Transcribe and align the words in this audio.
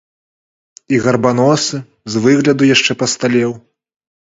І 0.93 0.99
гарбаносы 1.03 1.77
з 2.15 2.25
выгляду 2.27 2.63
яшчэ 2.75 2.93
пасталеў. 3.05 3.51